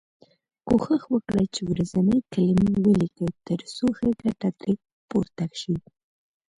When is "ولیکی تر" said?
2.83-3.59